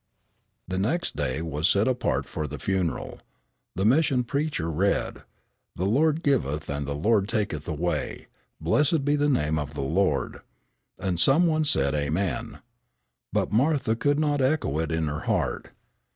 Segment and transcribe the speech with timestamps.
[0.67, 3.19] The next day was set apart for the funeral.
[3.75, 5.21] The Mission preacher read:
[5.75, 8.25] "The Lord giveth and the Lord taketh away,
[8.59, 10.39] blessed be the name of the Lord,"
[10.97, 12.61] and some one said "Amen!"
[13.31, 15.69] But Martha could not echo it in her heart.